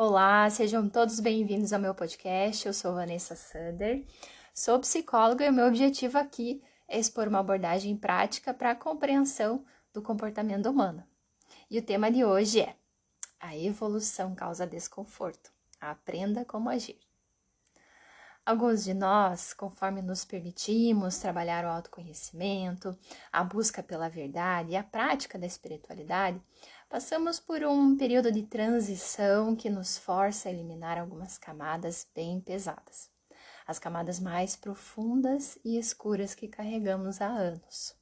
Olá, 0.00 0.48
sejam 0.48 0.88
todos 0.88 1.18
bem-vindos 1.18 1.72
ao 1.72 1.80
meu 1.80 1.92
podcast. 1.92 2.64
Eu 2.64 2.72
sou 2.72 2.94
Vanessa 2.94 3.34
Sander, 3.34 4.06
sou 4.54 4.78
psicóloga 4.78 5.44
e 5.44 5.48
o 5.50 5.52
meu 5.52 5.66
objetivo 5.66 6.16
aqui 6.16 6.62
é 6.86 7.00
expor 7.00 7.26
uma 7.26 7.40
abordagem 7.40 7.96
prática 7.96 8.54
para 8.54 8.70
a 8.70 8.76
compreensão 8.76 9.64
do 9.92 10.00
comportamento 10.00 10.70
humano. 10.70 11.02
E 11.68 11.80
o 11.80 11.82
tema 11.82 12.12
de 12.12 12.24
hoje 12.24 12.60
é: 12.60 12.76
A 13.40 13.56
evolução 13.56 14.36
causa 14.36 14.64
desconforto. 14.64 15.50
Aprenda 15.80 16.44
como 16.44 16.70
agir. 16.70 17.00
Alguns 18.48 18.82
de 18.82 18.94
nós, 18.94 19.52
conforme 19.52 20.00
nos 20.00 20.24
permitimos 20.24 21.18
trabalhar 21.18 21.66
o 21.66 21.68
autoconhecimento, 21.68 22.96
a 23.30 23.44
busca 23.44 23.82
pela 23.82 24.08
verdade 24.08 24.70
e 24.70 24.76
a 24.76 24.82
prática 24.82 25.38
da 25.38 25.44
espiritualidade, 25.44 26.40
passamos 26.88 27.38
por 27.38 27.62
um 27.64 27.96
período 27.96 28.32
de 28.32 28.42
transição 28.42 29.54
que 29.54 29.68
nos 29.68 29.98
força 29.98 30.48
a 30.48 30.52
eliminar 30.52 30.98
algumas 30.98 31.36
camadas 31.36 32.06
bem 32.14 32.40
pesadas, 32.40 33.10
as 33.66 33.78
camadas 33.78 34.18
mais 34.18 34.56
profundas 34.56 35.58
e 35.64 35.78
escuras 35.78 36.34
que 36.34 36.48
carregamos 36.48 37.20
há 37.20 37.26
anos. 37.26 37.94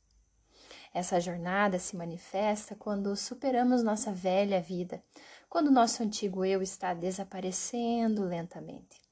Essa 0.95 1.21
jornada 1.21 1.79
se 1.79 1.97
manifesta 1.97 2.75
quando 2.75 3.15
superamos 3.17 3.83
nossa 3.83 4.13
velha 4.13 4.61
vida, 4.61 5.03
quando 5.49 5.71
nosso 5.71 6.03
antigo 6.03 6.45
eu 6.45 6.63
está 6.63 6.95
desaparecendo 6.95 8.25
lentamente 8.25 9.07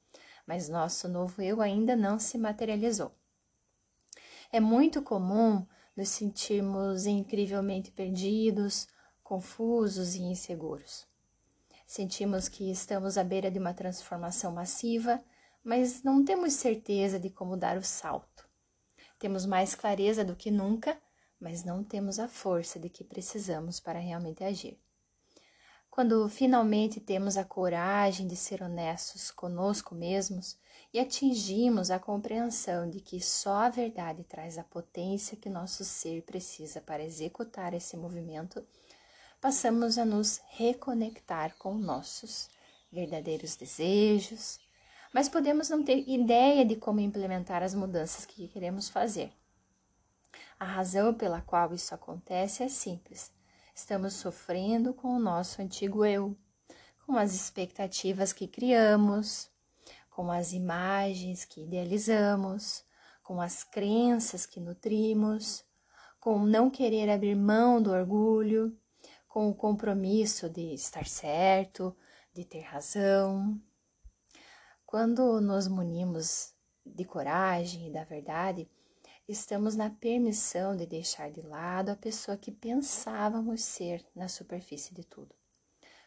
mas 0.47 0.69
nosso 0.69 1.09
novo 1.09 1.41
eu 1.43 1.61
ainda 1.61 1.97
não 1.97 2.19
se 2.19 2.37
materializou. 2.39 3.13
É 4.53 4.61
muito 4.61 5.03
comum 5.03 5.67
nos 5.97 6.09
sentirmos 6.09 7.07
incrivelmente 7.07 7.91
perdidos, 7.91 8.87
confusos 9.35 10.15
e 10.15 10.23
inseguros. 10.23 11.09
Sentimos 11.85 12.49
que 12.49 12.71
estamos 12.71 13.19
à 13.19 13.25
beira 13.25 13.51
de 13.51 13.59
uma 13.59 13.75
transformação 13.75 14.53
massiva, 14.53 15.21
mas 15.65 16.05
não 16.05 16.25
temos 16.25 16.53
certeza 16.53 17.19
de 17.19 17.31
como 17.31 17.57
dar 17.57 17.77
o 17.77 17.83
salto. 17.83 18.49
Temos 19.19 19.45
mais 19.45 19.75
clareza 19.75 20.25
do 20.25 20.37
que 20.37 20.53
nunca, 20.53 20.97
mas 21.41 21.65
não 21.65 21.83
temos 21.83 22.21
a 22.21 22.29
força 22.29 22.79
de 22.79 22.89
que 22.89 23.03
precisamos 23.03 23.81
para 23.81 23.99
realmente 23.99 24.45
agir. 24.45 24.79
Quando 25.91 26.29
finalmente 26.29 27.01
temos 27.01 27.37
a 27.37 27.43
coragem 27.43 28.29
de 28.29 28.37
ser 28.37 28.63
honestos 28.63 29.33
conosco 29.33 29.97
mesmos 29.97 30.57
e 30.93 31.01
atingimos 31.01 31.91
a 31.91 31.99
compreensão 31.99 32.89
de 32.89 33.01
que 33.01 33.21
só 33.21 33.65
a 33.65 33.69
verdade 33.69 34.23
traz 34.23 34.59
a 34.59 34.63
potência 34.63 35.37
que 35.37 35.49
nosso 35.49 35.85
ser 35.85 36.23
precisa 36.23 36.81
para 36.81 37.03
executar 37.03 37.75
esse 37.75 37.97
movimento, 37.97 38.65
passamos 39.45 39.99
a 39.99 40.07
nos 40.07 40.41
reconectar 40.53 41.55
com 41.59 41.75
nossos 41.75 42.49
verdadeiros 42.91 43.57
desejos, 43.57 44.59
mas 45.13 45.29
podemos 45.29 45.69
não 45.69 45.85
ter 45.85 46.09
ideia 46.09 46.65
de 46.65 46.77
como 46.77 46.99
implementar 46.99 47.63
as 47.63 47.75
mudanças 47.75 48.25
que 48.25 48.49
queremos 48.49 48.89
fazer. 48.89 49.31
A 50.59 50.65
razão 50.65 51.13
pela 51.13 51.43
qual 51.43 51.75
isso 51.75 51.95
acontece 51.95 52.63
é 52.63 52.69
simples 52.71 53.31
Estamos 53.75 54.15
sofrendo 54.15 54.95
com 54.95 55.09
o 55.09 55.21
nosso 55.21 55.61
antigo 55.61 56.07
eu, 56.07 56.35
com 57.05 57.15
as 57.19 57.35
expectativas 57.35 58.33
que 58.33 58.49
criamos, 58.49 59.51
com 60.09 60.33
as 60.33 60.55
imagens 60.55 61.45
que 61.45 61.61
idealizamos, 61.61 62.83
com 63.23 63.43
as 63.43 63.63
crenças 63.63 64.47
que 64.47 64.59
nutrimos, 64.59 65.63
com 66.19 66.47
não 66.47 66.71
querer 66.71 67.11
abrir 67.11 67.35
mão 67.35 67.83
do 67.83 67.91
orgulho, 67.91 68.75
com 69.35 69.49
o 69.49 69.55
compromisso 69.55 70.49
de 70.49 70.75
estar 70.75 71.07
certo, 71.07 71.93
de 72.33 72.45
ter 72.45 72.61
razão. 72.61 73.61
Quando 74.87 75.41
nos 75.41 75.67
munimos 75.67 76.55
de 76.87 77.05
coragem 77.05 77.89
e 77.89 77.93
da 77.93 78.05
verdade, 78.05 78.71
estamos 79.27 79.75
na 79.75 79.91
permissão 79.91 80.77
de 80.77 80.87
deixar 80.87 81.33
de 81.33 81.43
lado 81.43 81.89
a 81.89 81.97
pessoa 81.97 82.37
que 82.37 82.53
pensávamos 82.53 83.65
ser 83.65 84.07
na 84.15 84.29
superfície 84.29 84.95
de 84.95 85.03
tudo. 85.03 85.35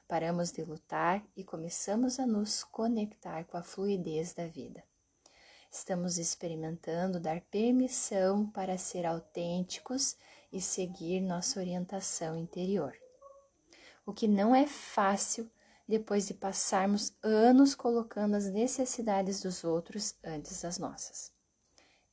Paramos 0.08 0.54
de 0.54 0.64
lutar 0.64 1.22
e 1.36 1.44
começamos 1.44 2.22
a 2.22 2.26
nos 2.26 2.64
conectar 2.64 3.44
com 3.44 3.58
a 3.58 3.62
fluidez 3.62 4.34
da 4.34 4.48
vida. 4.48 4.82
Estamos 5.70 6.18
experimentando 6.18 7.20
dar 7.20 7.42
permissão 7.42 8.50
para 8.52 8.78
ser 8.78 9.06
autênticos 9.06 10.16
e 10.50 10.62
seguir 10.62 11.20
nossa 11.20 11.60
orientação 11.60 12.38
interior. 12.38 12.98
O 14.08 14.14
que 14.14 14.28
não 14.28 14.56
é 14.56 14.66
fácil 14.66 15.48
depois 15.88 16.26
de 16.26 16.34
passarmos 16.34 17.16
anos 17.22 17.76
colocando 17.76 18.34
as 18.34 18.50
necessidades 18.50 19.44
dos 19.44 19.64
outros 19.64 20.16
antes 20.24 20.64
das 20.64 20.80
nossas. 20.80 21.32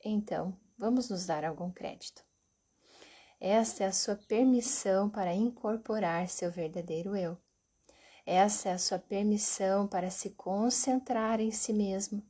Então, 0.03 0.55
Vamos 0.77 1.09
nos 1.09 1.25
dar 1.25 1.45
algum 1.45 1.71
crédito. 1.71 2.21
Esta 3.39 3.85
é 3.85 3.87
a 3.87 3.93
sua 3.93 4.15
permissão 4.15 5.09
para 5.09 5.33
incorporar 5.33 6.27
seu 6.27 6.51
verdadeiro 6.51 7.15
eu. 7.15 7.37
Essa 8.25 8.69
é 8.69 8.73
a 8.73 8.77
sua 8.77 8.99
permissão 8.99 9.87
para 9.87 10.09
se 10.09 10.31
concentrar 10.31 11.39
em 11.39 11.51
si 11.51 11.71
mesmo, 11.71 12.23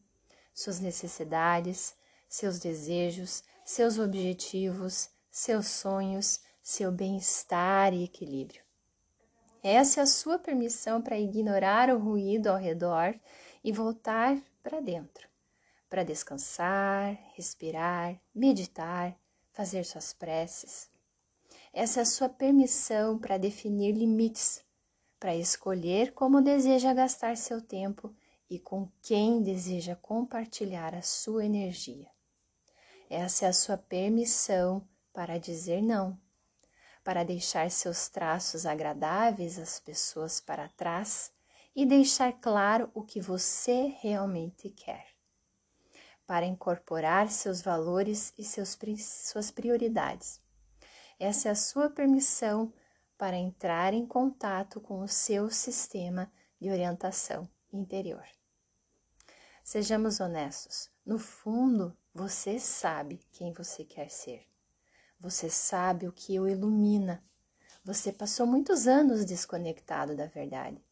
suas 0.54 0.80
necessidades, 0.80 1.96
seus 2.28 2.60
desejos, 2.60 3.44
seus 3.64 3.98
objetivos, 3.98 5.10
seus 5.32 5.68
sonhos, 5.68 6.42
seu 6.62 6.92
bem-estar 6.92 7.94
e 7.94 8.04
equilíbrio. 8.04 8.65
Essa 9.68 10.02
é 10.02 10.04
a 10.04 10.08
sua 10.08 10.38
permissão 10.38 11.02
para 11.02 11.20
ignorar 11.20 11.90
o 11.90 11.98
ruído 11.98 12.48
ao 12.48 12.58
redor 12.58 13.20
e 13.64 13.72
voltar 13.72 14.38
para 14.62 14.80
dentro 14.80 15.28
para 15.90 16.04
descansar, 16.04 17.18
respirar, 17.36 18.20
meditar, 18.34 19.18
fazer 19.54 19.86
suas 19.86 20.12
preces. 20.12 20.90
Essa 21.72 22.00
é 22.00 22.04
a 22.04 22.06
sua 22.06 22.28
permissão 22.28 23.18
para 23.18 23.38
definir 23.38 23.94
limites, 23.94 24.62
para 25.18 25.36
escolher 25.36 26.14
como 26.14 26.42
deseja 26.42 26.94
gastar 26.94 27.38
seu 27.38 27.62
tempo 27.62 28.14
e 28.50 28.60
com 28.60 28.90
quem 29.02 29.42
deseja 29.42 29.96
compartilhar 29.96 30.94
a 30.94 31.02
sua 31.02 31.46
energia. 31.46 32.10
Essa 33.10 33.46
é 33.46 33.48
a 33.48 33.54
sua 33.54 33.78
permissão 33.78 34.86
para 35.14 35.38
dizer 35.38 35.82
não, 35.82 36.20
para 37.06 37.24
deixar 37.24 37.70
seus 37.70 38.10
traços 38.10 38.66
agradáveis 38.66 39.60
às 39.60 39.80
pessoas 39.80 40.42
para 40.42 40.68
trás 40.70 41.32
e 41.76 41.86
deixar 41.86 42.34
claro 42.34 42.90
o 42.96 43.04
que 43.04 43.22
você 43.22 43.96
realmente 44.02 44.72
quer 44.72 45.06
para 46.26 46.48
incorporar 46.48 47.30
seus 47.30 47.62
valores 47.62 48.34
e 48.40 48.44
seus, 48.44 48.76
suas 49.00 49.52
prioridades. 49.52 50.42
Essa 51.20 51.50
é 51.50 51.52
a 51.52 51.56
sua 51.56 51.92
permissão 51.92 52.74
para 53.16 53.38
entrar 53.38 53.94
em 53.94 54.08
contato 54.08 54.82
com 54.82 55.02
o 55.02 55.08
seu 55.08 55.52
sistema 55.52 56.32
de 56.60 56.72
orientação 56.72 57.48
interior. 57.72 58.26
Sejamos 59.64 60.20
honestos, 60.20 60.90
no 61.06 61.20
fundo, 61.20 61.96
você 62.12 62.60
sabe 62.60 63.20
quem 63.32 63.54
você 63.54 63.86
quer 63.86 64.10
ser. 64.10 64.55
Você 65.20 65.50
sabe 65.50 66.08
o 66.08 66.12
que 66.12 66.40
o 66.40 66.48
ilumina. 66.48 67.24
Você 67.84 68.12
passou 68.12 68.46
muitos 68.46 68.88
anos 68.88 69.26
desconectado 69.26 70.16
da 70.16 70.26
verdade. 70.26 70.84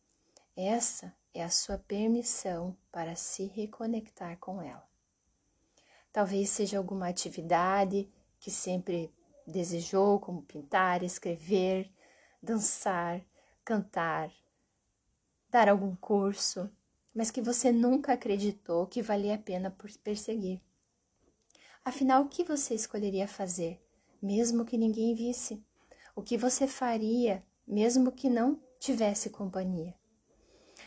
Essa 0.55 1.13
é 1.33 1.43
a 1.43 1.49
sua 1.49 1.77
permissão 1.77 2.77
para 2.91 3.15
se 3.15 3.45
reconectar 3.45 4.37
com 4.37 4.61
ela. 4.61 4.87
Talvez 6.11 6.49
seja 6.51 6.77
alguma 6.77 7.07
atividade 7.07 8.07
que 8.39 8.51
sempre 8.51 9.11
desejou, 9.47 10.19
como 10.19 10.43
pintar, 10.43 11.01
escrever, 11.01 11.91
dançar, 12.41 13.21
cantar, 13.65 14.31
dar 15.49 15.67
algum 15.69 15.95
curso, 15.95 16.69
mas 17.13 17.31
que 17.31 17.41
você 17.41 17.71
nunca 17.71 18.13
acreditou 18.13 18.87
que 18.87 19.01
valia 19.01 19.35
a 19.35 19.39
pena 19.39 19.71
por 19.71 19.89
perseguir. 19.97 20.61
Afinal, 21.83 22.23
o 22.23 22.29
que 22.29 22.43
você 22.43 22.73
escolheria 22.73 23.27
fazer, 23.27 23.82
mesmo 24.23 24.63
que 24.63 24.77
ninguém 24.77 25.13
visse? 25.13 25.61
O 26.15 26.23
que 26.23 26.37
você 26.37 26.65
faria, 26.65 27.45
mesmo 27.67 28.09
que 28.09 28.29
não 28.29 28.57
tivesse 28.79 29.29
companhia? 29.29 29.93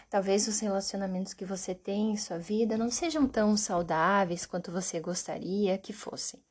Talvez 0.09 0.49
os 0.49 0.59
relacionamentos 0.61 1.35
que 1.35 1.45
você 1.45 1.75
tem 1.75 2.13
em 2.13 2.17
sua 2.17 2.39
vida 2.39 2.79
não 2.79 2.91
sejam 2.91 3.29
tão 3.29 3.55
saudáveis 3.55 4.47
quanto 4.47 4.73
você 4.73 5.01
gostaria 5.01 5.77
que 5.77 5.93
fossem. 5.93 6.43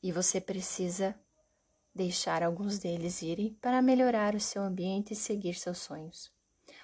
E 0.00 0.12
você 0.12 0.40
precisa 0.40 1.18
deixar 1.92 2.44
alguns 2.44 2.78
deles 2.78 3.20
irem 3.20 3.54
para 3.60 3.82
melhorar 3.82 4.36
o 4.36 4.40
seu 4.40 4.62
ambiente 4.62 5.14
e 5.14 5.16
seguir 5.16 5.54
seus 5.54 5.78
sonhos. 5.78 6.32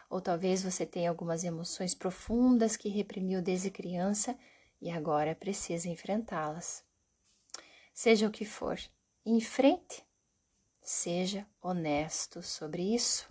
Ou 0.09 0.21
talvez 0.21 0.63
você 0.63 0.85
tenha 0.85 1.09
algumas 1.09 1.45
emoções 1.45 1.95
profundas 1.95 2.77
que 2.77 2.89
reprimiu 2.89 3.41
desde 3.41 3.71
criança 3.71 4.37
e 4.81 4.91
agora 4.91 5.37
precisa 5.37 5.89
enfrentá-las. 5.89 6.83
Seja 7.95 8.27
o 8.27 8.31
que 8.31 8.45
for, 8.45 8.79
enfrente. 9.25 10.03
Seja 10.83 11.47
honesto 11.61 12.43
sobre 12.43 12.95
isso. 12.95 13.27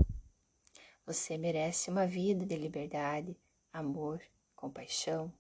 Você 1.06 1.38
merece 1.38 1.89
uma 1.89 2.06
vida 2.06 2.45
de 2.45 2.56
liberdade, 2.56 3.36
amor, 3.74 4.21
compaixão. 4.56 5.33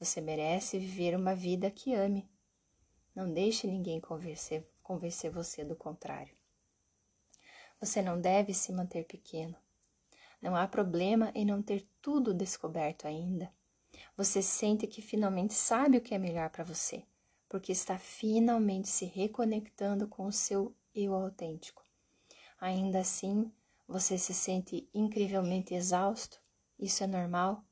Você 0.00 0.20
merece 0.20 0.78
viver 0.78 1.14
uma 1.14 1.34
vida 1.34 1.70
que 1.70 1.94
ame. 1.94 2.28
Não 3.14 3.30
deixe 3.30 3.66
ninguém 3.66 4.00
convencer, 4.00 4.66
convencer 4.82 5.30
você 5.30 5.62
do 5.64 5.76
contrário. 5.76 6.34
Você 7.78 8.00
não 8.00 8.18
deve 8.18 8.54
se 8.54 8.72
manter 8.72 9.04
pequeno. 9.04 9.54
Não 10.40 10.56
há 10.56 10.66
problema 10.66 11.30
em 11.34 11.44
não 11.44 11.62
ter 11.62 11.86
tudo 12.00 12.32
descoberto 12.32 13.06
ainda. 13.06 13.52
Você 14.16 14.42
sente 14.42 14.86
que 14.86 15.02
finalmente 15.02 15.52
sabe 15.52 15.98
o 15.98 16.00
que 16.00 16.14
é 16.14 16.18
melhor 16.18 16.48
para 16.48 16.64
você, 16.64 17.04
porque 17.54 17.70
está 17.70 17.96
finalmente 17.96 18.88
se 18.88 19.04
reconectando 19.04 20.08
com 20.08 20.26
o 20.26 20.32
seu 20.32 20.74
eu 20.92 21.14
autêntico. 21.14 21.84
Ainda 22.60 22.98
assim, 22.98 23.48
você 23.86 24.18
se 24.18 24.34
sente 24.34 24.90
incrivelmente 24.92 25.72
exausto? 25.72 26.40
Isso 26.76 27.04
é 27.04 27.06
normal? 27.06 27.64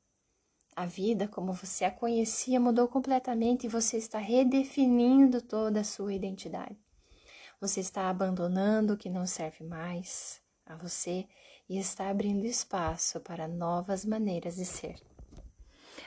A 0.73 0.85
vida, 0.85 1.27
como 1.27 1.51
você 1.51 1.83
a 1.83 1.91
conhecia, 1.91 2.61
mudou 2.61 2.87
completamente 2.87 3.65
e 3.65 3.69
você 3.69 3.97
está 3.97 4.19
redefinindo 4.19 5.41
toda 5.41 5.81
a 5.81 5.83
sua 5.83 6.13
identidade. 6.13 6.79
Você 7.59 7.81
está 7.81 8.09
abandonando 8.09 8.93
o 8.93 8.97
que 8.97 9.09
não 9.09 9.25
serve 9.25 9.65
mais 9.65 10.39
a 10.65 10.77
você 10.77 11.27
e 11.67 11.77
está 11.77 12.09
abrindo 12.09 12.45
espaço 12.45 13.19
para 13.19 13.49
novas 13.49 14.05
maneiras 14.05 14.55
de 14.55 14.63
ser. 14.63 15.12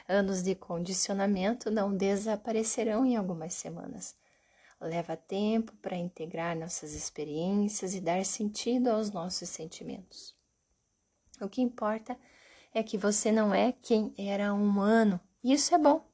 Anos 0.09 0.43
de 0.43 0.55
condicionamento 0.55 1.71
não 1.71 1.95
desaparecerão 1.97 3.05
em 3.05 3.17
algumas 3.17 3.55
semanas. 3.55 4.17
Leva 4.81 5.17
tempo 5.17 5.73
para 5.83 5.97
integrar 5.97 6.57
nossas 6.57 6.95
experiências 6.95 7.95
e 7.95 8.01
dar 8.01 8.25
sentido 8.25 8.89
aos 8.89 9.11
nossos 9.11 9.49
sentimentos. 9.49 10.37
O 11.41 11.49
que 11.49 11.61
importa 11.61 12.17
é 12.73 12.83
que 12.83 12.97
você 12.97 13.33
não 13.33 13.55
é 13.55 13.73
quem 13.73 14.15
era 14.17 14.55
um 14.55 14.81
ano. 14.81 15.21
Isso 15.43 15.75
é 15.75 15.79
bom. 15.79 16.07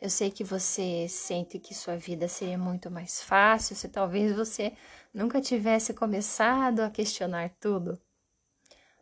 Eu 0.00 0.08
sei 0.08 0.30
que 0.30 0.42
você 0.42 1.06
sente 1.08 1.58
que 1.58 1.74
sua 1.74 1.96
vida 1.96 2.26
seria 2.26 2.56
muito 2.56 2.90
mais 2.90 3.22
fácil 3.22 3.76
se 3.76 3.88
talvez 3.88 4.34
você 4.34 4.74
nunca 5.12 5.40
tivesse 5.40 5.92
começado 5.92 6.80
a 6.80 6.90
questionar 6.90 7.50
tudo. 7.60 8.00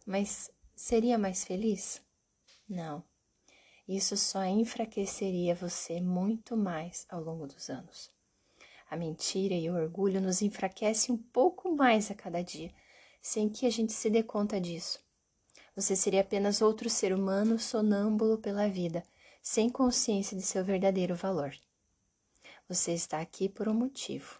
Mas 0.04 0.50
seria 0.74 1.16
mais 1.16 1.44
feliz? 1.44 2.02
Não. 2.68 3.04
Isso 3.88 4.18
só 4.18 4.44
enfraqueceria 4.44 5.54
você 5.54 5.98
muito 5.98 6.54
mais 6.54 7.06
ao 7.08 7.22
longo 7.22 7.46
dos 7.46 7.70
anos. 7.70 8.10
A 8.90 8.96
mentira 8.96 9.54
e 9.54 9.70
o 9.70 9.74
orgulho 9.74 10.20
nos 10.20 10.42
enfraquecem 10.42 11.14
um 11.14 11.18
pouco 11.18 11.74
mais 11.74 12.10
a 12.10 12.14
cada 12.14 12.42
dia, 12.42 12.70
sem 13.22 13.48
que 13.48 13.64
a 13.64 13.70
gente 13.70 13.94
se 13.94 14.10
dê 14.10 14.22
conta 14.22 14.60
disso. 14.60 15.00
Você 15.74 15.96
seria 15.96 16.20
apenas 16.20 16.60
outro 16.60 16.90
ser 16.90 17.14
humano 17.14 17.58
sonâmbulo 17.58 18.36
pela 18.36 18.68
vida, 18.68 19.02
sem 19.42 19.70
consciência 19.70 20.36
de 20.36 20.42
seu 20.42 20.62
verdadeiro 20.62 21.14
valor. 21.14 21.54
Você 22.68 22.92
está 22.92 23.20
aqui 23.20 23.48
por 23.48 23.68
um 23.68 23.74
motivo. 23.74 24.38